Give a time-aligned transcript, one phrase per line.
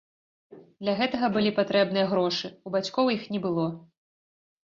[0.83, 3.67] Для гэтага былі патрэбныя грошы, у бацькоў іх не было.